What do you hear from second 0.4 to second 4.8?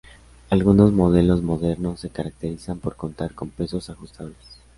Algunos modelos modernos se caracterizan por contar con pesos ajustables.